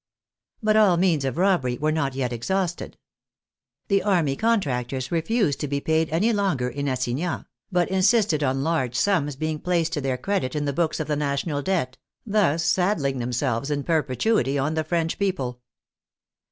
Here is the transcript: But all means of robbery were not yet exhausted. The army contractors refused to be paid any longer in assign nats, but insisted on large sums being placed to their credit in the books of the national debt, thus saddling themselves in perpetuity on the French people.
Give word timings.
But 0.63 0.75
all 0.75 0.97
means 0.97 1.23
of 1.25 1.37
robbery 1.37 1.77
were 1.77 1.91
not 1.91 2.15
yet 2.15 2.33
exhausted. 2.33 2.97
The 3.87 4.01
army 4.01 4.35
contractors 4.35 5.11
refused 5.11 5.59
to 5.59 5.67
be 5.67 5.79
paid 5.79 6.09
any 6.09 6.33
longer 6.33 6.67
in 6.69 6.87
assign 6.87 7.17
nats, 7.17 7.45
but 7.71 7.87
insisted 7.91 8.41
on 8.41 8.63
large 8.63 8.95
sums 8.95 9.35
being 9.35 9.59
placed 9.59 9.93
to 9.93 10.01
their 10.01 10.17
credit 10.17 10.55
in 10.55 10.65
the 10.65 10.73
books 10.73 10.99
of 10.99 11.05
the 11.07 11.15
national 11.15 11.61
debt, 11.61 11.97
thus 12.25 12.65
saddling 12.65 13.19
themselves 13.19 13.69
in 13.69 13.83
perpetuity 13.83 14.57
on 14.57 14.73
the 14.73 14.83
French 14.83 15.19
people. 15.19 15.61